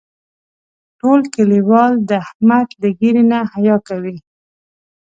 [0.99, 4.17] ټول کلیوال د احمد له ږیرې نه حیا کوي.